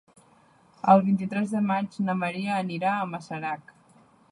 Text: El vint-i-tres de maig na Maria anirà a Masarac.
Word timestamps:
El 0.93 1.03
vint-i-tres 1.09 1.53
de 1.57 1.61
maig 1.67 1.99
na 2.09 2.17
Maria 2.23 2.57
anirà 2.65 2.97
a 3.03 3.07
Masarac. 3.13 3.75